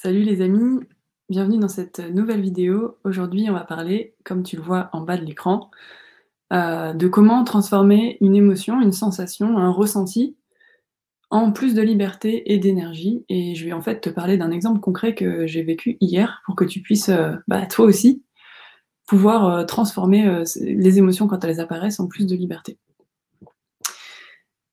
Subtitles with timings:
[0.00, 0.78] Salut les amis,
[1.28, 2.98] bienvenue dans cette nouvelle vidéo.
[3.02, 5.72] Aujourd'hui, on va parler, comme tu le vois en bas de l'écran,
[6.52, 10.36] euh, de comment transformer une émotion, une sensation, un ressenti
[11.30, 13.24] en plus de liberté et d'énergie.
[13.28, 16.54] Et je vais en fait te parler d'un exemple concret que j'ai vécu hier pour
[16.54, 18.22] que tu puisses, euh, bah, toi aussi,
[19.04, 22.78] pouvoir euh, transformer les émotions quand elles apparaissent en plus de liberté.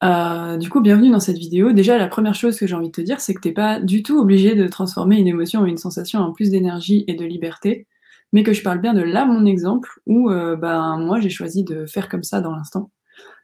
[0.05, 1.71] Euh, du coup, bienvenue dans cette vidéo.
[1.71, 3.79] Déjà, la première chose que j'ai envie de te dire, c'est que tu n'es pas
[3.79, 7.25] du tout obligé de transformer une émotion en une sensation en plus d'énergie et de
[7.25, 7.87] liberté,
[8.31, 11.63] mais que je parle bien de là mon exemple où euh, ben, moi j'ai choisi
[11.63, 12.91] de faire comme ça dans l'instant.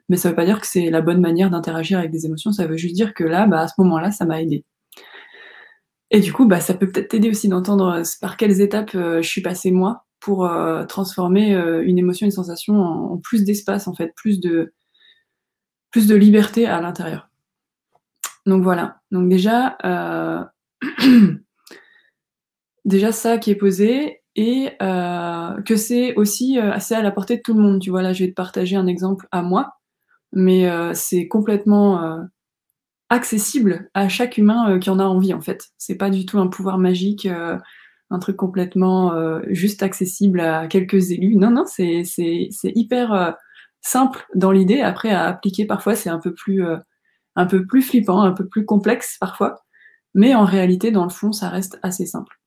[0.10, 2.52] Mais ça ne veut pas dire que c'est la bonne manière d'interagir avec des émotions,
[2.52, 4.64] ça veut juste dire que là, bah, à ce moment-là, ça m'a aidé.
[6.12, 9.28] Et du coup, bah, ça peut peut-être t'aider aussi d'entendre euh, par quelles étapes je
[9.28, 10.48] suis passée moi pour
[10.88, 14.72] transformer une émotion, une sensation en plus d'espace, en fait, plus de,
[15.92, 17.30] plus de liberté à l'intérieur.
[18.46, 19.02] Donc voilà.
[19.12, 20.44] Donc déjà, euh,
[22.86, 27.38] déjà ça qui est posé et euh, que c'est aussi euh, assez à la portée
[27.38, 27.82] de tout le monde.
[27.82, 29.74] Tu vois là, je vais te partager un exemple à moi,
[30.32, 32.26] mais c'est complètement
[33.10, 35.72] accessible à chaque humain qui en a envie en fait.
[35.78, 39.14] C'est pas du tout un pouvoir magique, un truc complètement
[39.50, 41.36] juste accessible à quelques élus.
[41.36, 42.06] Non non, c'est
[42.64, 43.36] hyper
[43.82, 44.82] simple dans l'idée.
[44.82, 46.78] Après, à appliquer parfois, c'est un peu plus, euh,
[47.36, 49.64] un peu plus flippant, un peu plus complexe parfois.
[50.14, 52.40] Mais en réalité, dans le fond, ça reste assez simple.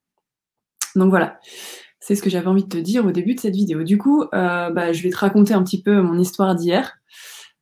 [0.96, 1.38] Donc voilà,
[2.00, 3.82] c'est ce que j'avais envie de te dire au début de cette vidéo.
[3.82, 6.94] Du coup, euh, bah, je vais te raconter un petit peu mon histoire d'hier.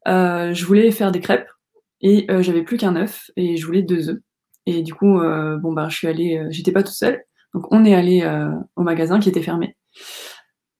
[0.08, 1.48] Euh, je voulais faire des crêpes
[2.00, 4.18] et j'avais plus qu'un œuf et je voulais deux œufs.
[4.66, 5.20] Et du coup,
[5.60, 7.22] bon bah, je suis allée, j'étais pas toute seule,
[7.54, 8.28] donc on est allé
[8.74, 9.76] au magasin qui était fermé.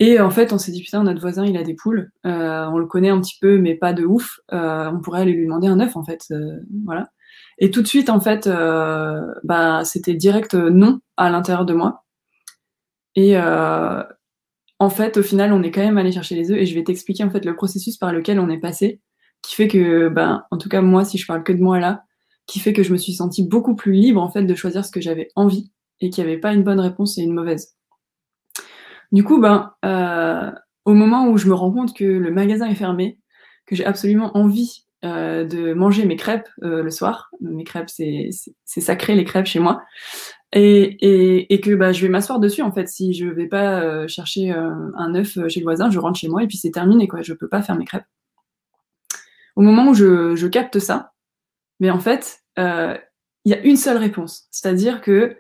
[0.05, 2.11] Et en fait, on s'est dit, putain, notre voisin, il a des poules.
[2.27, 4.41] Euh, on le connaît un petit peu, mais pas de ouf.
[4.53, 6.25] Euh, on pourrait aller lui demander un œuf, en fait.
[6.33, 7.11] Euh, voilà.
[7.58, 8.48] Et tout de suite, en fait,
[9.45, 12.05] bah, c'était direct non à l'intérieur de moi.
[13.14, 16.58] Et en fait, au final, on est quand même allé chercher les œufs.
[16.58, 19.01] Et je vais t'expliquer, en fait, le processus par lequel on est passé,
[19.41, 22.02] qui fait que, ben, en tout cas, moi, si je parle que de moi là,
[22.46, 24.91] qui fait que je me suis sentie beaucoup plus libre, en fait, de choisir ce
[24.91, 25.70] que j'avais envie
[26.01, 27.77] et qu'il n'y avait pas une bonne réponse et une mauvaise.
[29.12, 30.50] Du coup, ben, euh,
[30.86, 33.18] au moment où je me rends compte que le magasin est fermé,
[33.67, 38.30] que j'ai absolument envie euh, de manger mes crêpes euh, le soir, mes crêpes, c'est
[38.64, 39.83] sacré les crêpes chez moi,
[40.55, 42.89] et, que bah, je vais m'asseoir dessus en fait.
[42.89, 46.46] Si je vais pas chercher un œuf chez le voisin, je rentre chez moi et
[46.46, 47.23] puis c'est terminé quoi.
[47.23, 48.06] Je peux pas faire mes crêpes.
[49.56, 51.12] Au moment où je, je capte ça,
[51.80, 55.36] mais en fait, il y a une seule réponse, c'est-à-dire que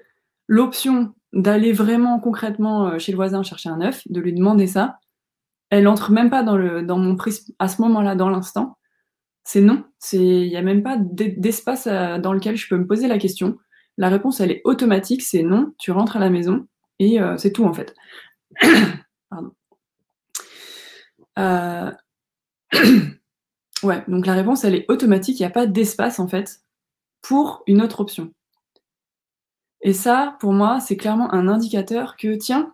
[0.46, 4.98] l'option d'aller vraiment concrètement euh, chez le voisin chercher un œuf, de lui demander ça,
[5.70, 8.76] elle entre même pas dans, le, dans mon prisme à ce moment-là, dans l'instant.
[9.44, 9.84] C'est non.
[10.12, 13.58] Il n'y a même pas d'espace euh, dans lequel je peux me poser la question.
[13.98, 16.66] La réponse, elle est automatique, c'est non, tu rentres à la maison
[16.98, 17.94] et euh, c'est tout en fait.
[19.30, 19.52] Pardon.
[23.82, 26.60] ouais, donc la réponse, elle est automatique, il n'y a pas d'espace en fait
[27.22, 28.32] pour une autre option.
[29.82, 32.72] Et ça, pour moi, c'est clairement un indicateur que, tiens,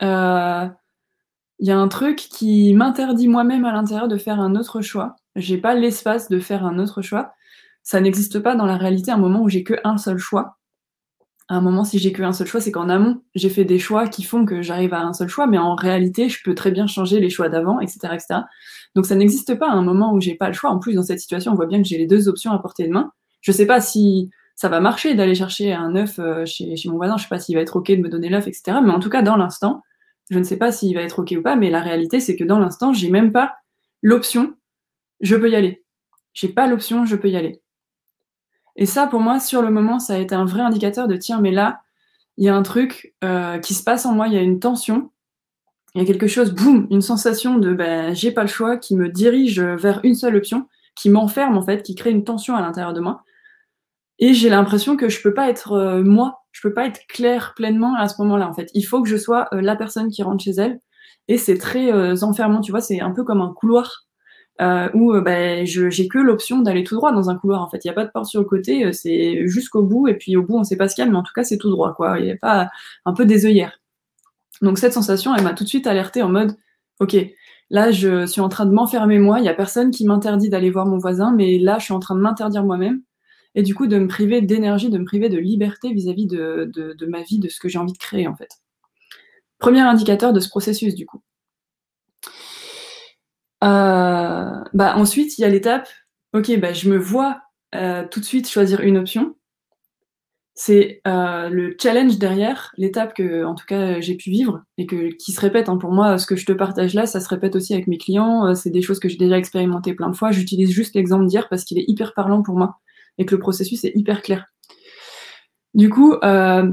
[0.00, 0.66] il euh,
[1.58, 5.16] y a un truc qui m'interdit moi-même à l'intérieur de faire un autre choix.
[5.34, 7.32] J'ai pas l'espace de faire un autre choix.
[7.82, 10.58] Ça n'existe pas dans la réalité un moment où j'ai que un seul choix.
[11.48, 13.78] À un moment, si j'ai que un seul choix, c'est qu'en amont, j'ai fait des
[13.78, 16.70] choix qui font que j'arrive à un seul choix, mais en réalité, je peux très
[16.70, 18.18] bien changer les choix d'avant, etc..
[18.94, 20.70] Donc ça n'existe pas à un moment où j'ai pas le choix.
[20.70, 22.86] En plus, dans cette situation, on voit bien que j'ai les deux options à portée
[22.86, 23.12] de main.
[23.40, 27.16] Je sais pas si ça va marcher d'aller chercher un œuf euh, chez, mon voisin.
[27.16, 28.78] Je sais pas s'il va être OK de me donner l'œuf, etc.
[28.82, 29.84] Mais en tout cas, dans l'instant,
[30.30, 32.42] je ne sais pas s'il va être OK ou pas, mais la réalité, c'est que
[32.42, 33.54] dans l'instant, j'ai même pas
[34.02, 34.54] l'option,
[35.20, 35.84] je peux y aller.
[36.34, 37.62] J'ai pas l'option, je peux y aller.
[38.74, 41.40] Et ça, pour moi, sur le moment, ça a été un vrai indicateur de tiens,
[41.40, 41.82] mais là,
[42.36, 44.58] il y a un truc euh, qui se passe en moi, il y a une
[44.58, 45.12] tension,
[45.94, 48.96] il y a quelque chose, boum, une sensation de ben, j'ai pas le choix qui
[48.96, 52.60] me dirige vers une seule option, qui m'enferme en fait, qui crée une tension à
[52.60, 53.22] l'intérieur de moi.
[54.18, 57.52] Et j'ai l'impression que je peux pas être euh, moi, je peux pas être claire
[57.54, 58.70] pleinement à ce moment-là en fait.
[58.74, 60.80] Il faut que je sois euh, la personne qui rentre chez elle.
[61.28, 64.04] Et c'est très euh, enfermant, tu vois, c'est un peu comme un couloir
[64.92, 67.84] où ben, j'ai que l'option d'aller tout droit dans un couloir en fait.
[67.84, 70.42] Il n'y a pas de porte sur le côté, c'est jusqu'au bout et puis au
[70.42, 71.94] bout on sait pas ce qu'il y a, mais en tout cas c'est tout droit
[71.94, 72.18] quoi.
[72.18, 72.68] Il n'y a pas
[73.04, 73.78] un peu des œillères.
[74.60, 76.56] Donc cette sensation, elle m'a tout de suite alertée en mode,
[76.98, 77.16] ok,
[77.70, 80.70] là je suis en train de m'enfermer moi, il y a personne qui m'interdit d'aller
[80.70, 83.02] voir mon voisin, mais là je suis en train de m'interdire moi-même
[83.58, 87.22] et du coup de me priver d'énergie, de me priver de liberté vis-à-vis de, ma
[87.22, 88.50] vie, de ce que j'ai envie de créer en fait.
[89.58, 91.20] Premier indicateur de ce processus du coup.
[93.64, 95.88] Euh, bah, ensuite, il y a l'étape,
[96.34, 97.40] ok, bah, je me vois
[97.74, 99.34] euh, tout de suite choisir une option.
[100.54, 105.08] c'est euh, le challenge derrière, l'étape que, en tout cas, j'ai pu vivre et que,
[105.16, 105.68] qui se répète.
[105.68, 105.78] Hein.
[105.78, 108.54] Pour moi, ce que je te partage là, ça se répète aussi avec mes clients.
[108.54, 110.30] C'est des choses que j'ai déjà expérimentées plein de fois.
[110.30, 112.78] J'utilise juste l'exemple d'hier parce qu'il est hyper parlant pour moi
[113.18, 114.46] et que le processus est hyper clair.
[115.74, 116.72] Du coup, euh,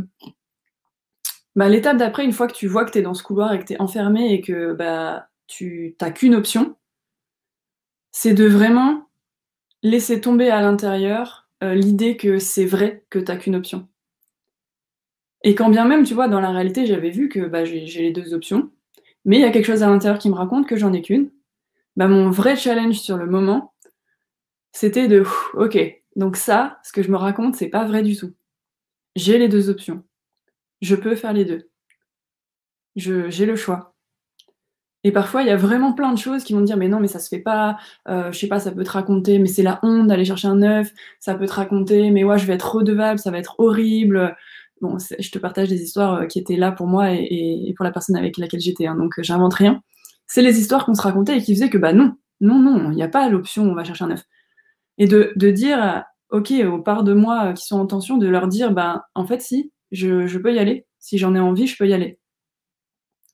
[1.55, 3.59] bah, l'étape d'après, une fois que tu vois que tu es dans ce couloir et
[3.59, 6.75] que tu es enfermé et que bah, tu n'as qu'une option,
[8.11, 9.07] c'est de vraiment
[9.83, 13.87] laisser tomber à l'intérieur euh, l'idée que c'est vrai que t'as qu'une option.
[15.43, 18.11] Et quand bien même, tu vois, dans la réalité, j'avais vu que bah, j'ai les
[18.11, 18.71] deux options,
[19.25, 21.29] mais il y a quelque chose à l'intérieur qui me raconte que j'en ai qu'une.
[21.95, 23.73] Bah, mon vrai challenge sur le moment,
[24.71, 25.77] c'était de, ok,
[26.15, 28.33] donc ça, ce que je me raconte, c'est pas vrai du tout.
[29.15, 30.03] J'ai les deux options.
[30.81, 31.69] Je peux faire les deux.
[32.95, 33.95] J'ai le choix.
[35.03, 37.07] Et parfois, il y a vraiment plein de choses qui vont dire mais non, mais
[37.07, 37.77] ça se fait pas.
[38.07, 40.61] Euh, je sais pas, ça peut te raconter, mais c'est la honte d'aller chercher un
[40.63, 40.91] œuf.
[41.19, 44.35] Ça peut te raconter, mais ouais, je vais être redevable, ça va être horrible.
[44.81, 47.91] Bon, je te partage des histoires euh, qui étaient là pour moi et, pour la
[47.91, 48.87] personne avec laquelle j'étais.
[48.87, 49.81] Hein, donc, j'invente rien.
[50.27, 52.95] C'est les histoires qu'on se racontait et qui faisaient que bah non, non, non, il
[52.95, 54.23] n'y a pas l'option on va chercher un œuf.
[54.97, 58.47] Et de, de dire, ok, aux parts de moi qui sont en tension, de leur
[58.47, 60.85] dire, bah en fait, si, je, je peux y aller.
[60.99, 62.19] Si j'en ai envie, je peux y aller.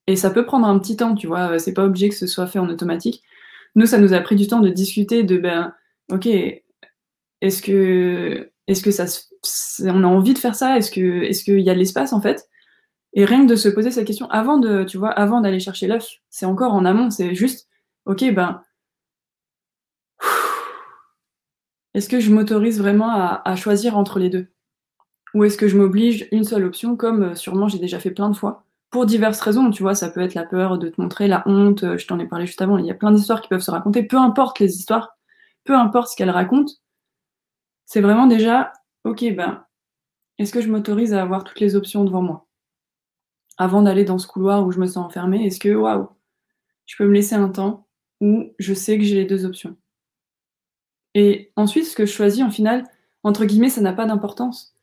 [0.07, 2.47] Et ça peut prendre un petit temps, tu vois, c'est pas obligé que ce soit
[2.47, 3.21] fait en automatique.
[3.75, 5.73] Nous, ça nous a pris du temps de discuter de, ben,
[6.11, 6.27] ok,
[7.41, 9.05] est-ce que, est-ce que ça,
[9.85, 10.77] on a envie de faire ça?
[10.77, 12.47] Est-ce que, est-ce qu'il y a de l'espace en fait?
[13.13, 15.87] Et rien que de se poser cette question avant de, tu vois, avant d'aller chercher
[15.87, 17.67] l'œuf, c'est encore en amont, c'est juste,
[18.05, 18.61] ok, ben,
[21.93, 24.47] est-ce que je m'autorise vraiment à, choisir entre les deux?
[25.33, 28.29] Ou est-ce que je m'oblige une seule option, comme euh, sûrement j'ai déjà fait plein
[28.29, 28.63] de fois?
[28.89, 31.83] Pour diverses raisons, tu vois, ça peut être la peur de te montrer, la honte,
[31.83, 33.71] euh, je t'en ai parlé juste avant, il y a plein d'histoires qui peuvent se
[33.71, 35.17] raconter, peu importe les histoires,
[35.63, 36.73] peu importe ce qu'elles racontent,
[37.85, 38.71] c'est vraiment déjà,
[39.03, 39.65] ok, ben,
[40.37, 42.47] est-ce que je m'autorise à avoir toutes les options devant moi?
[43.57, 46.09] Avant d'aller dans ce couloir où je me sens enfermée, est-ce que, waouh,
[46.85, 47.87] je peux me laisser un temps
[48.21, 49.75] où je sais que j'ai les deux options?
[51.15, 52.85] Et ensuite, ce que je choisis, en final,
[53.23, 54.75] entre guillemets, ça n'a pas d'importance.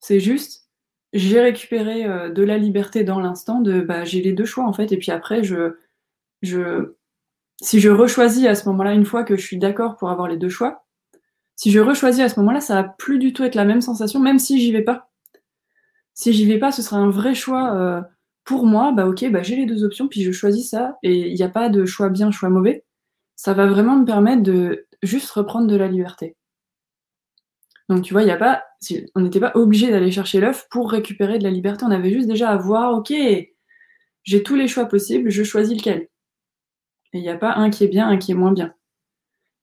[0.00, 0.70] C'est juste,
[1.12, 4.72] j'ai récupéré euh, de la liberté dans l'instant de bah, j'ai les deux choix en
[4.72, 4.92] fait.
[4.92, 5.76] Et puis après je
[6.42, 6.94] je
[7.62, 10.36] si je rechoisis à ce moment-là une fois que je suis d'accord pour avoir les
[10.36, 10.86] deux choix
[11.56, 14.20] si je rechoisis à ce moment-là ça va plus du tout être la même sensation
[14.20, 15.10] même si j'y vais pas.
[16.14, 18.02] Si j'y vais pas ce sera un vrai choix euh,
[18.44, 18.92] pour moi.
[18.92, 20.98] Bah ok bah j'ai les deux options puis je choisis ça.
[21.02, 22.84] Et il n'y a pas de choix bien choix mauvais
[23.40, 26.36] ça va vraiment me permettre de juste reprendre de la liberté
[27.90, 28.62] donc tu vois, y a pas,
[29.16, 31.84] on n'était pas obligé d'aller chercher l'œuf pour récupérer de la liberté.
[31.84, 33.12] On avait juste déjà à voir, ok,
[34.22, 36.08] j'ai tous les choix possibles, je choisis lequel.
[37.12, 38.72] Et il n'y a pas un qui est bien, un qui est moins bien.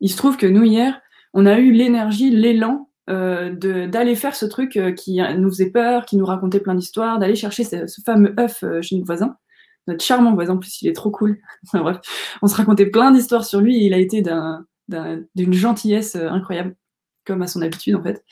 [0.01, 0.99] Il se trouve que nous, hier,
[1.33, 3.55] on a eu l'énergie, l'élan euh,
[3.87, 7.35] d'aller faire ce truc euh, qui nous faisait peur, qui nous racontait plein d'histoires, d'aller
[7.35, 9.37] chercher ce, fameux œuf euh, chez notre voisin.
[9.87, 11.39] Notre charmant voisin, en plus, il est trop cool.
[11.73, 11.97] Bref,
[12.41, 14.21] on se racontait plein d'histoires sur lui et il a été
[15.35, 16.75] d'une gentillesse incroyable
[17.27, 18.23] comme à son habitude en fait.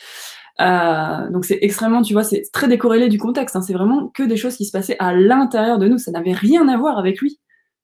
[0.61, 3.55] Euh, donc c'est extrêmement, tu vois, c'est très décorrélé du contexte.
[3.55, 3.61] Hein.
[3.61, 5.97] c'est vraiment que des choses qui se passaient à l'intérieur de nous.
[5.97, 7.39] Ça n'avait rien à voir avec lui.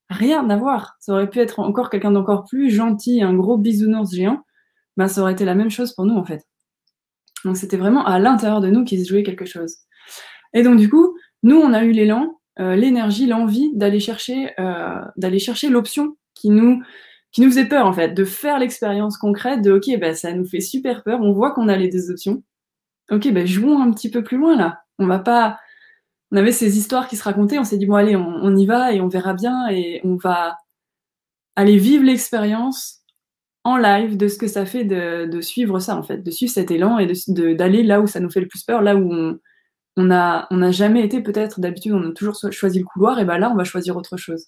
[0.08, 0.96] Rien à voir.
[0.98, 4.42] Ça aurait pu être encore quelqu'un d'encore plus gentil, un gros bisounours géant.
[4.96, 6.46] Ben, ça aurait été la même chose pour nous en fait.
[7.44, 9.76] Donc c'était vraiment à l'intérieur de nous qu'il se jouait quelque chose.
[10.54, 15.00] Et donc du coup, nous on a eu l'élan, euh, l'énergie, l'envie d'aller chercher, euh,
[15.16, 16.82] d'aller chercher l'option qui nous
[17.32, 20.44] qui nous faisait peur en fait, de faire l'expérience concrète de ok, bah, ça nous
[20.44, 22.42] fait super peur, on voit qu'on a les deux options.
[23.10, 24.82] Ok, bah, jouons un petit peu plus loin là.
[24.98, 25.58] On va pas.
[26.30, 28.92] On avait ces histoires qui se racontaient, on s'est dit bon allez, on, y va
[28.92, 30.56] et on verra bien et on va
[31.56, 33.00] aller vivre l'expérience
[33.64, 36.70] en live de ce que ça fait de, suivre ça en fait, de suivre cet
[36.70, 39.38] élan et d'aller là où ça nous fait le plus peur, là où on,
[39.96, 43.24] on a, on n'a jamais été peut-être d'habitude, on a toujours choisi le couloir et
[43.24, 44.46] bah là on va choisir autre chose.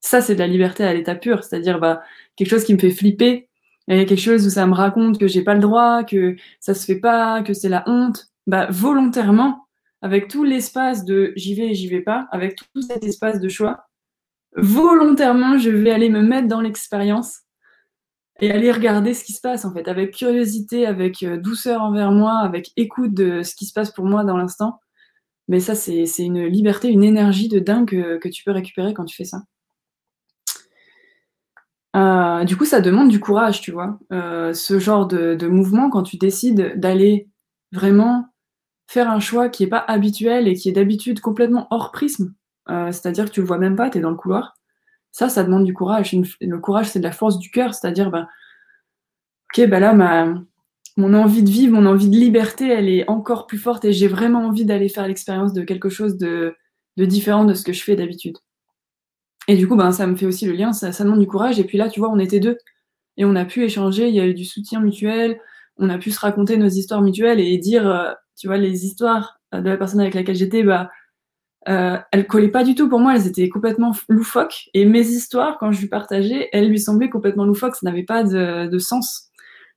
[0.00, 2.02] Ça, c'est de la liberté à l'état pur, c'est-à-dire bah,
[2.36, 3.48] quelque chose qui me fait flipper,
[3.88, 6.84] et quelque chose où ça me raconte que j'ai pas le droit, que ça se
[6.84, 9.66] fait pas, que c'est la honte, bah, volontairement,
[10.00, 13.48] avec tout l'espace de j'y vais et j'y vais pas, avec tout cet espace de
[13.48, 13.86] choix,
[14.56, 17.40] volontairement, je vais aller me mettre dans l'expérience
[18.40, 22.12] et aller regarder ce qui se passe en fait, avec curiosité, avec euh, douceur envers
[22.12, 24.80] moi, avec écoute de ce qui se passe pour moi dans l'instant.
[25.48, 29.16] Mais ça, c'est une liberté, une énergie de dingue que tu peux récupérer quand tu
[29.16, 29.42] fais ça.
[31.96, 33.98] Euh, du coup, ça demande du courage, tu vois.
[34.12, 37.28] Euh, ce genre de, mouvement, quand tu décides d'aller
[37.72, 38.26] vraiment
[38.86, 42.32] faire un choix qui n'est pas habituel et qui est d'habitude complètement hors prisme,
[42.68, 44.54] c'est-à-dire que tu le vois même pas, tu es dans le couloir,
[45.12, 46.14] ça, ça demande du courage.
[46.40, 48.28] le courage, c'est de la force du cœur, c'est-à-dire, ben,
[49.52, 49.92] ok, ben là,
[50.96, 54.08] mon envie de vivre, mon envie de liberté, elle est encore plus forte et j'ai
[54.08, 56.54] vraiment envie d'aller faire l'expérience de quelque chose de,
[56.96, 58.36] différent de ce que je fais d'habitude.
[59.48, 61.58] Et du coup, ben, ça me fait aussi le lien, ça, demande du courage.
[61.58, 62.58] Et puis là, tu vois, on était deux.
[63.16, 65.40] Et on a pu échanger, il y a eu du soutien mutuel,
[65.76, 69.40] on a pu se raconter nos histoires mutuelles et dire, euh, tu vois, les histoires
[69.52, 70.90] de la personne avec laquelle j'étais, bah,
[71.68, 74.70] euh, elles collaient pas du tout pour moi, elles étaient complètement loufoques.
[74.74, 78.24] Et mes histoires, quand je lui partageais, elles lui semblaient complètement loufoques, ça n'avait pas
[78.24, 79.30] de, de, sens.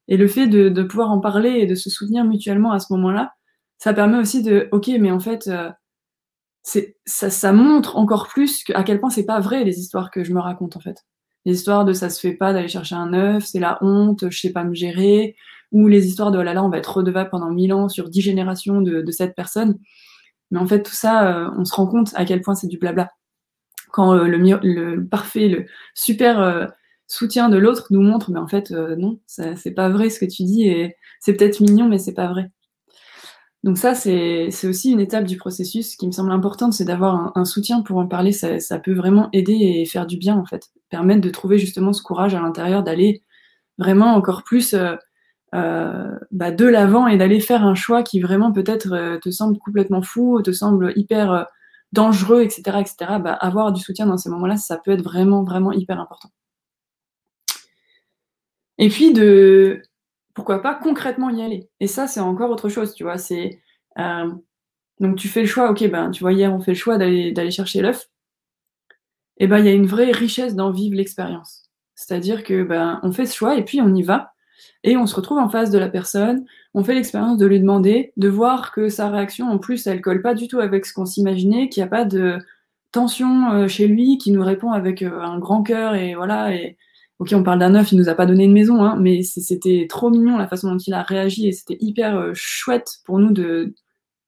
[0.07, 2.93] Et le fait de, de, pouvoir en parler et de se soutenir mutuellement à ce
[2.93, 3.33] moment-là,
[3.77, 5.69] ça permet aussi de, ok, mais en fait, euh,
[6.63, 10.33] ça, ça, montre encore plus à quel point c'est pas vrai les histoires que je
[10.33, 11.03] me raconte en fait.
[11.45, 14.39] Les histoires de ça se fait pas d'aller chercher un œuf, c'est la honte, je
[14.39, 15.35] sais pas me gérer,
[15.73, 18.09] ou les histoires de oh là là, on va être redevable pendant mille ans sur
[18.09, 19.77] dix générations de, de cette personne.
[20.53, 22.77] Mais en fait, tout ça, euh, on se rend compte à quel point c'est du
[22.77, 23.11] blabla.
[23.91, 26.67] Quand euh, le, parfait, le super euh,
[27.07, 30.43] soutien de l'autre nous montre, mais en fait, non, c'est pas vrai ce que tu
[30.43, 32.51] dis, et c'est peut-être mignon, mais c'est pas vrai.
[33.63, 37.45] Donc ça, c'est aussi une étape du processus qui me semble importante, c'est d'avoir un,
[37.45, 38.31] soutien pour en parler.
[38.31, 40.69] Ça, ça, peut vraiment aider et faire du bien, en fait.
[40.89, 43.23] Permettre de trouver justement ce courage à l'intérieur, d'aller
[43.79, 44.75] vraiment encore plus
[45.53, 49.59] euh, bah, de l'avant et d'aller faire un choix qui vraiment peut-être euh, te semble
[49.59, 51.43] complètement fou, te semble hyper euh,
[51.91, 52.79] dangereux, etc.
[52.79, 52.95] etc.
[53.19, 56.29] Bah, avoir du soutien dans ces moments-là, ça peut être vraiment, vraiment hyper important.
[58.79, 59.81] Et puis de
[60.33, 61.69] pourquoi pas concrètement y aller.
[61.79, 63.19] Et ça, c'est encore autre chose, tu vois.
[63.19, 63.61] C'est
[64.99, 67.51] donc tu fais le choix, ok, ben tu vois hier on fait le choix d'aller
[67.51, 68.09] chercher l'œuf.
[69.37, 71.69] Et ben il y a une vraie richesse d'en vivre l'expérience.
[71.95, 74.32] C'est-à-dire que ben on fait ce choix et puis on y va
[74.83, 78.11] et on se retrouve en face de la personne, on fait l'expérience de lui demander,
[78.17, 81.05] de voir que sa réaction en plus elle colle pas du tout avec ce qu'on
[81.05, 82.39] s'imaginait, qu'il n'y a pas de
[82.91, 86.77] tension euh, chez lui, qui nous répond avec euh, un grand cœur et voilà et
[87.19, 89.85] Ok, on parle d'un œuf, il nous a pas donné une maison, hein, mais c'était
[89.87, 93.31] trop mignon la façon dont il a réagi et c'était hyper euh, chouette pour nous
[93.31, 93.75] de.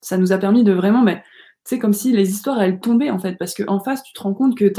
[0.02, 1.24] Ça nous a permis de vraiment, mais
[1.64, 4.36] c'est comme si les histoires elles tombaient en fait, parce qu'en face tu te rends
[4.36, 4.72] compte que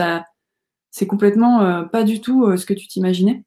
[0.90, 3.44] c'est complètement pas du tout ce que tu t'imaginais.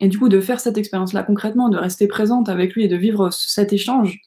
[0.00, 2.96] Et du coup, de faire cette expérience-là concrètement, de rester présente avec lui et de
[2.96, 4.18] vivre cet échange,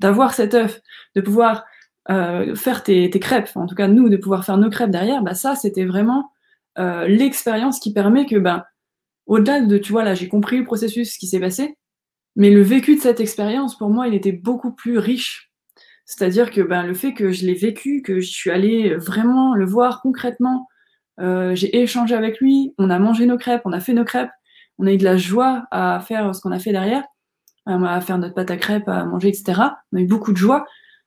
[0.00, 0.80] d'avoir cet œuf,
[1.14, 1.64] de pouvoir
[2.06, 5.34] faire tes, tes, crêpes, en tout cas nous, de pouvoir faire nos crêpes derrière, bah
[5.34, 6.30] ça, c'était vraiment
[6.76, 8.62] l'expérience qui permet que ben
[9.26, 11.76] au-delà de, tu vois, là, j'ai compris le processus, ce qui s'est passé,
[12.36, 15.50] mais le vécu de cette expérience, pour moi, il était beaucoup plus riche.
[16.04, 19.64] C'est-à-dire que ben, le fait que je l'ai vécu, que je suis allée vraiment le
[19.64, 20.68] voir concrètement,
[21.20, 24.32] euh, j'ai échangé avec lui, on a mangé nos crêpes, on a fait nos crêpes,
[24.78, 27.04] on a eu de la joie à faire ce qu'on a fait derrière,
[27.66, 29.60] à faire notre pâte à crêpes, à manger, etc.
[29.92, 30.66] On a eu beaucoup de joie.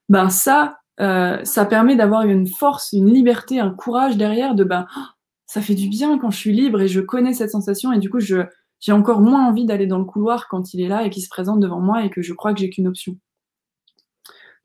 [0.10, 4.88] Ben ça, euh, ça permet d'avoir une force, une liberté, un courage derrière de ben
[5.46, 8.10] ça fait du bien quand je suis libre et je connais cette sensation et du
[8.10, 8.46] coup je
[8.80, 11.30] j'ai encore moins envie d'aller dans le couloir quand il est là et qu'il se
[11.30, 13.18] présente devant moi et que je crois que j'ai qu'une option.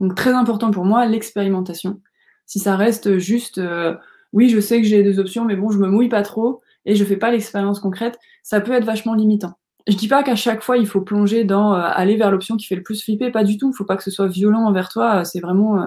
[0.01, 2.01] Donc très important pour moi l'expérimentation.
[2.47, 3.95] Si ça reste juste euh,
[4.33, 6.95] oui, je sais que j'ai deux options mais bon, je me mouille pas trop et
[6.95, 9.55] je fais pas l'expérience concrète, ça peut être vachement limitant.
[9.89, 12.67] Je dis pas qu'à chaque fois il faut plonger dans euh, aller vers l'option qui
[12.67, 14.89] fait le plus flipper, pas du tout, il faut pas que ce soit violent envers
[14.89, 15.87] toi, c'est vraiment euh,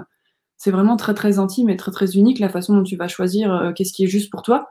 [0.58, 3.74] c'est vraiment très très intime et très très unique la façon dont tu vas choisir
[3.76, 4.70] qu'est-ce qui est juste pour toi.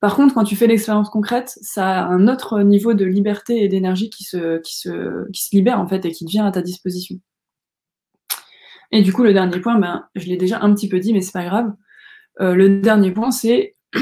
[0.00, 3.68] Par contre, quand tu fais l'expérience concrète, ça a un autre niveau de liberté et
[3.68, 6.60] d'énergie qui se, qui, se, qui se libère en fait et qui devient à ta
[6.60, 7.18] disposition.
[8.92, 11.20] Et du coup, le dernier point, ben, je l'ai déjà un petit peu dit, mais
[11.20, 11.72] c'est pas grave.
[12.40, 13.76] Euh, le dernier point, c'est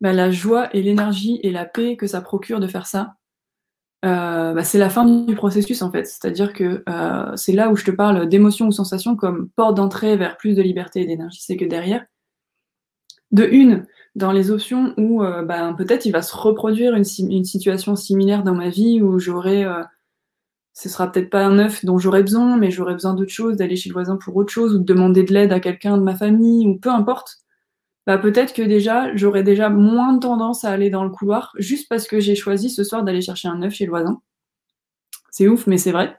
[0.00, 3.14] ben, la joie et l'énergie et la paix que ça procure de faire ça.
[4.04, 6.06] Euh, ben, c'est la fin du processus en fait.
[6.06, 10.16] C'est-à-dire que euh, c'est là où je te parle d'émotions ou sensations comme porte d'entrée
[10.16, 11.42] vers plus de liberté et d'énergie.
[11.42, 12.04] C'est que derrière,
[13.30, 17.44] de une, dans les options où euh, ben, peut-être il va se reproduire une, une,
[17.44, 19.82] situation similaire dans ma vie où j'aurais, euh,
[20.72, 23.76] ce sera peut-être pas un œuf dont j'aurais besoin, mais j'aurais besoin d'autre chose, d'aller
[23.76, 26.16] chez le voisin pour autre chose ou de demander de l'aide à quelqu'un de ma
[26.16, 27.38] famille ou peu importe.
[28.06, 32.06] Bah, peut-être que déjà j'aurais déjà moins tendance à aller dans le couloir juste parce
[32.06, 34.20] que j'ai choisi ce soir d'aller chercher un œuf chez le voisin.
[35.30, 36.16] C'est ouf, mais c'est vrai.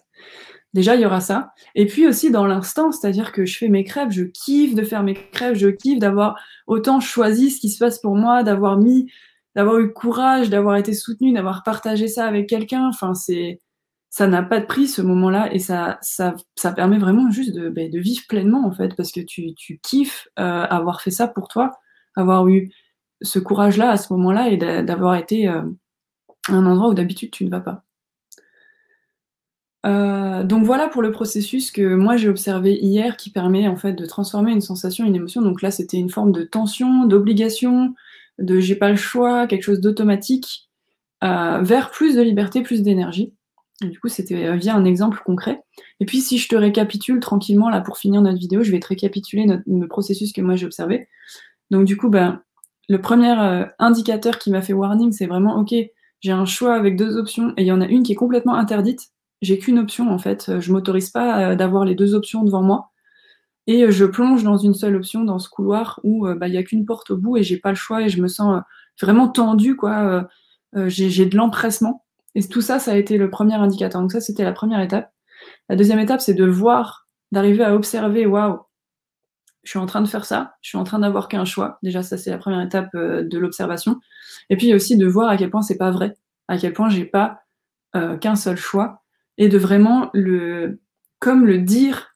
[0.73, 1.53] Déjà, il y aura ça.
[1.75, 5.03] Et puis aussi dans l'instant, c'est-à-dire que je fais mes crêpes, je kiffe de faire
[5.03, 9.11] mes crêpes, je kiffe d'avoir autant choisi ce qui se passe pour moi, d'avoir mis,
[9.55, 12.87] d'avoir eu courage, d'avoir été soutenu, d'avoir partagé ça avec quelqu'un.
[12.87, 13.59] Enfin, c'est,
[14.11, 17.69] ça n'a pas de prix ce moment-là et ça, ça, ça permet vraiment juste de,
[17.69, 21.29] ben, de vivre pleinement en fait, parce que tu, tu kiffes euh, avoir fait ça
[21.29, 21.71] pour toi,
[22.17, 22.69] avoir eu
[23.21, 25.61] ce courage-là à ce moment-là et d'avoir été euh,
[26.49, 27.83] un endroit où d'habitude tu ne vas pas.
[29.85, 33.93] Euh, donc voilà pour le processus que moi j'ai observé hier qui permet en fait
[33.93, 35.41] de transformer une sensation, une émotion.
[35.41, 37.95] Donc là c'était une forme de tension, d'obligation,
[38.39, 40.69] de j'ai pas le choix, quelque chose d'automatique,
[41.23, 43.33] euh, vers plus de liberté, plus d'énergie.
[43.81, 45.61] Du coup, c'était via un exemple concret.
[45.99, 48.87] Et puis, si je te récapitule tranquillement, là, pour finir notre vidéo, je vais te
[48.87, 51.07] récapituler le processus que moi j'ai observé.
[51.71, 52.41] Donc, du coup, ben,
[52.89, 53.33] le premier
[53.79, 55.73] indicateur qui m'a fait warning, c'est vraiment, OK,
[56.19, 58.55] j'ai un choix avec deux options et il y en a une qui est complètement
[58.55, 59.09] interdite.
[59.41, 60.59] J'ai qu'une option, en fait.
[60.59, 62.91] Je m'autorise pas d'avoir les deux options devant moi.
[63.67, 66.63] Et je plonge dans une seule option, dans ce couloir où bah, il n'y a
[66.63, 68.61] qu'une porte au bout et j'ai pas le choix et je me sens
[69.01, 70.27] vraiment tendue, quoi.
[70.87, 72.03] j'ai de l'empressement.
[72.35, 74.01] Et tout ça, ça a été le premier indicateur.
[74.01, 75.11] Donc ça, c'était la première étape.
[75.69, 78.59] La deuxième étape, c'est de voir, d'arriver à observer, waouh,
[79.63, 81.77] je suis en train de faire ça, je suis en train d'avoir qu'un choix.
[81.83, 83.99] Déjà, ça, c'est la première étape euh, de l'observation.
[84.49, 86.15] Et puis aussi de voir à quel point c'est pas vrai,
[86.47, 87.41] à quel point j'ai pas
[87.95, 89.03] euh, qu'un seul choix,
[89.37, 90.79] et de vraiment le,
[91.19, 92.15] comme le dire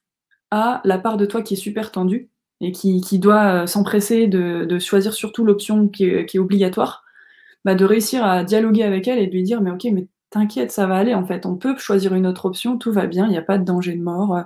[0.52, 2.30] à la part de toi qui est super tendue
[2.62, 7.05] et qui, qui doit euh, s'empresser de, choisir surtout l'option qui est obligatoire
[7.66, 10.72] bah, de réussir à dialoguer avec elle et de lui dire mais ok mais t'inquiète
[10.72, 11.46] ça va aller en fait.
[11.46, 13.96] On peut choisir une autre option tout va bien il n'y a pas de danger
[13.96, 14.44] de mort euh,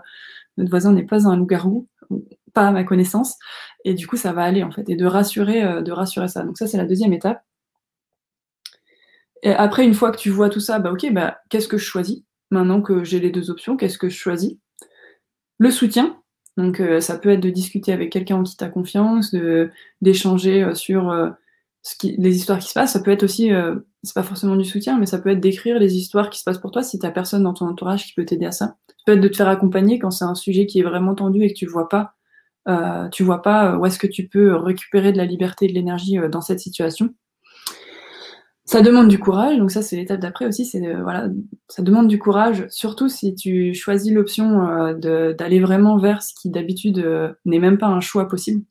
[0.57, 1.87] notre voisin n'est pas un loup-garou
[2.53, 3.37] pas à ma connaissance
[3.85, 6.43] et du coup ça va aller en fait et de rassurer euh, de rassurer ça.
[6.43, 7.43] Donc ça c'est la deuxième étape.
[9.45, 12.23] Après une fois que tu vois tout ça bah ok bah qu'est-ce que je choisis
[12.51, 14.57] maintenant que j'ai les deux options qu'est-ce que je choisis?
[15.59, 16.21] Le soutien
[16.57, 19.35] donc euh, ça peut être de discuter avec quelqu'un en qui tu as confiance
[20.01, 21.35] d'échanger sur
[22.03, 24.99] les histoires qui se passent, ça peut être aussi, euh, c'est pas forcément du soutien,
[24.99, 27.43] mais ça peut être d'écrire les histoires qui se passent pour toi si t'as personne
[27.43, 28.77] dans ton entourage qui peut t'aider à ça.
[28.87, 31.41] Ça peut être de te faire accompagner quand c'est un sujet qui est vraiment tendu
[31.43, 32.13] et que tu vois pas,
[32.67, 35.67] euh, tu vois pas euh, où est-ce que tu peux récupérer de la liberté et
[35.69, 37.13] de l'énergie dans cette situation.
[38.65, 41.27] Ça demande du courage, donc ça c'est l'étape d'après aussi, c'est voilà,
[41.69, 47.03] ça demande du courage, surtout si tu choisis l'option d'aller vraiment vers ce qui d'habitude
[47.45, 48.63] n'est même pas un choix possible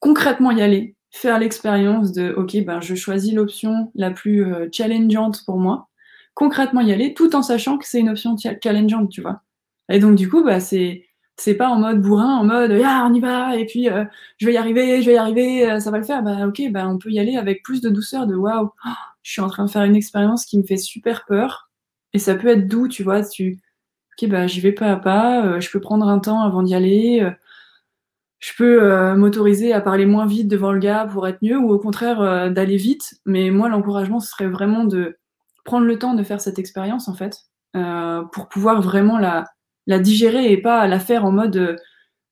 [0.00, 5.44] concrètement y aller, faire l'expérience de OK, ben je choisis l'option la plus euh, challengeante
[5.44, 5.88] pour moi,
[6.34, 9.42] concrètement y aller, tout en sachant que c'est une option challengeante, tu vois.
[9.88, 13.14] Et donc du coup, bah c'est c'est pas en mode bourrin, en mode ah on
[13.14, 14.04] y va et puis euh,
[14.38, 16.22] je vais y arriver, je vais y arriver, euh, ça va le faire.
[16.22, 18.70] Bah ok, bah on peut y aller avec plus de douceur, de waouh,
[19.22, 21.70] je suis en train de faire une expérience qui me fait super peur
[22.12, 23.24] et ça peut être doux, tu vois.
[23.24, 23.60] Tu
[24.22, 27.28] ok bah j'y vais pas à pas, je peux prendre un temps avant d'y aller
[28.40, 31.70] je peux euh, m'autoriser à parler moins vite devant le gars pour être mieux ou
[31.70, 33.14] au contraire euh, d'aller vite.
[33.26, 35.18] Mais moi, l'encouragement, ce serait vraiment de
[35.64, 37.36] prendre le temps de faire cette expérience, en fait,
[37.76, 39.44] euh, pour pouvoir vraiment la,
[39.86, 41.76] la digérer et pas la faire en mode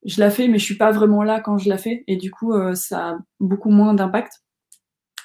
[0.04, 2.04] je la fais, mais je suis pas vraiment là quand je la fais.
[2.06, 4.32] Et du coup, ça a beaucoup moins d'impact.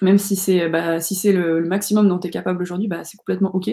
[0.01, 3.15] Même si c'est bah, si c'est le, maximum dont tu es capable aujourd'hui, bah, c'est
[3.17, 3.69] complètement OK.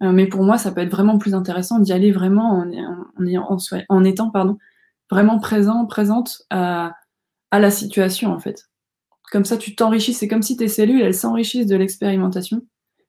[0.00, 3.58] mais pour moi, ça peut être vraiment plus intéressant d'y aller vraiment en, en, en,
[3.88, 4.58] en étant pardon,
[5.10, 6.94] vraiment présent, présente à,
[7.50, 8.68] à la situation en fait.
[9.30, 10.14] Comme ça, tu t'enrichis.
[10.14, 12.62] C'est comme si tes cellules, elles s'enrichissent de l'expérimentation.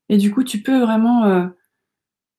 [0.10, 1.48] Et du coup, tu peux vraiment euh,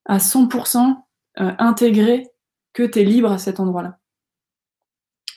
[0.04, 0.96] à 100%
[1.40, 2.28] euh, intégrer
[2.72, 3.98] que tu es libre à cet endroit-là.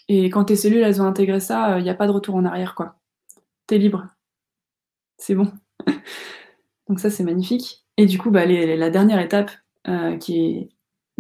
[0.10, 2.36] Et quand tes cellules, elles ont intégré ça, il euh, n'y a pas de retour
[2.36, 3.00] en arrière, quoi.
[3.68, 4.08] Tu es libre.
[5.18, 5.52] C'est bon.
[6.90, 7.86] Donc ça, c'est magnifique.
[7.96, 9.52] Et du coup, bah, la dernière étape,
[10.20, 10.70] qui est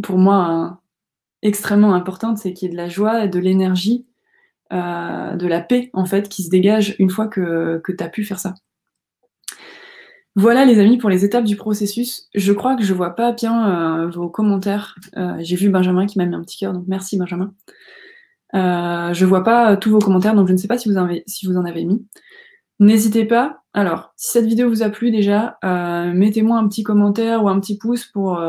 [0.01, 0.81] pour moi
[1.43, 4.07] extrêmement importante, c'est qu'il y ait de la joie, de l'énergie,
[4.71, 8.09] euh, de la paix, en fait, qui se dégage une fois que, que tu as
[8.09, 8.55] pu faire ça.
[10.35, 12.27] Voilà les amis pour les étapes du processus.
[12.33, 14.95] Je crois que je vois pas bien euh, vos commentaires.
[15.15, 17.53] Euh, j'ai vu Benjamin qui m'a mis un petit cœur, donc merci Benjamin.
[18.53, 21.45] je vois pas tous vos commentaires, donc je ne sais pas si vous, avez, si
[21.45, 22.03] vous en avez mis.
[22.79, 23.61] N'hésitez pas.
[23.75, 27.77] Alors, si cette vidéo vous a plu déjà, mettez-moi un petit commentaire ou un petit
[27.77, 28.41] pouce pour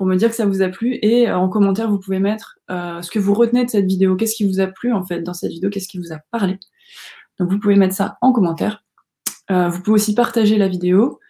[0.00, 0.98] pour me dire que ça vous a plu.
[1.02, 4.16] Et euh, en commentaire, vous pouvez mettre euh, ce que vous retenez de cette vidéo.
[4.16, 5.68] Qu'est-ce qui vous a plu en fait dans cette vidéo?
[5.68, 6.58] Qu'est-ce qui vous a parlé?
[7.38, 8.82] Donc vous pouvez mettre ça en commentaire.
[9.50, 11.20] Euh, vous pouvez aussi partager la vidéo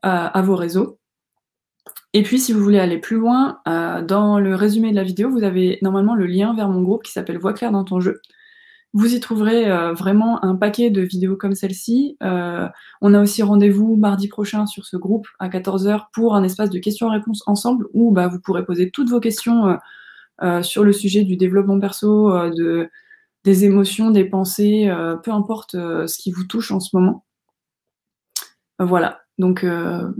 [0.00, 0.98] à vos réseaux.
[2.14, 5.44] Et puis, si vous voulez aller plus loin, dans le résumé de la vidéo, vous
[5.44, 8.20] avez normalement le lien vers mon groupe qui s'appelle Voix claire dans ton jeu.
[8.94, 12.16] Vous y trouverez euh, vraiment un paquet de vidéos comme celle-ci.
[12.22, 12.68] Euh,
[13.00, 16.78] on a aussi rendez-vous mardi prochain sur ce groupe à 14h pour un espace de
[16.78, 19.76] questions-réponses ensemble où bah, vous pourrez poser toutes vos questions
[20.42, 22.88] euh, sur le sujet du développement perso, de,
[23.42, 24.88] des émotions, des pensées,
[25.24, 27.24] peu importe ce qui vous touche en ce moment.
[28.78, 29.22] voilà.
[29.38, 29.66] Donc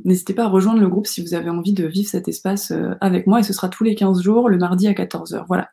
[0.04, 3.28] n'hésitez pas à rejoindre le groupe si vous avez envie de vivre cet espace avec
[3.28, 5.44] moi et ce sera tous les 15 jours, le mardi à 14h.
[5.46, 5.70] Voilà.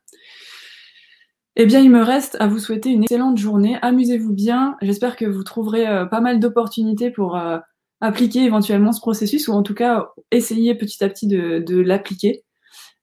[1.58, 3.78] Eh bien, il me reste à vous souhaiter une excellente journée.
[3.82, 4.78] Amusez-vous bien.
[4.82, 7.60] J'espère que vous trouverez euh, pas mal d'opportunités pour euh,
[8.00, 12.44] appliquer éventuellement ce processus ou en tout cas essayer petit à petit de, l'appliquer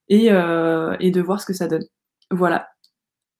[0.08, 1.84] et, euh, et, de voir ce que ça donne.
[2.30, 2.68] Voilà.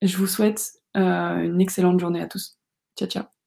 [0.02, 2.58] Je vous souhaite une excellente journée à tous.
[2.98, 3.37] Ciao, ciao.